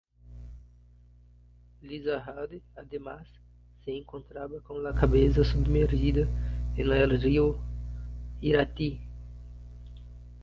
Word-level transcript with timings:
Lizarralde, 1.83 2.63
además, 2.75 3.27
se 3.85 3.95
encontraba 3.95 4.59
con 4.63 4.83
la 4.83 4.95
cabeza 4.95 5.43
sumergida 5.43 6.25
en 6.75 6.91
el 6.91 7.21
río 7.21 7.55
Irati. 8.41 8.99